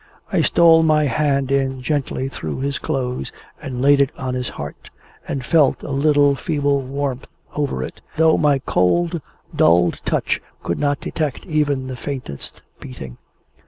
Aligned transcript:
I 0.33 0.41
stole 0.41 0.81
my 0.81 1.03
hand 1.03 1.51
in 1.51 1.79
gently 1.83 2.27
through 2.27 2.61
his 2.61 2.79
clothes 2.79 3.31
and 3.61 3.83
laid 3.83 4.01
it 4.01 4.11
on 4.17 4.33
his 4.33 4.49
heart, 4.49 4.89
and 5.27 5.45
felt 5.45 5.83
a 5.83 5.91
little 5.91 6.33
feeble 6.33 6.81
warmth 6.81 7.27
over 7.55 7.83
it, 7.83 8.01
though 8.17 8.35
my 8.35 8.57
cold 8.65 9.21
dulled 9.55 10.01
touch 10.03 10.41
could 10.63 10.79
not 10.79 11.01
detect 11.01 11.45
even 11.45 11.85
the 11.85 11.95
faintest 11.95 12.63
beating. 12.79 13.19